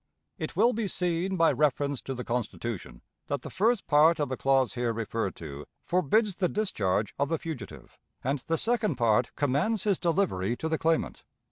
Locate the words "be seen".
0.73-1.37